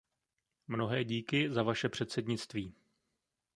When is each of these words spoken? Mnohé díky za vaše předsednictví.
Mnohé 0.67 1.03
díky 1.05 1.51
za 1.53 1.63
vaše 1.63 1.89
předsednictví. 1.89 2.75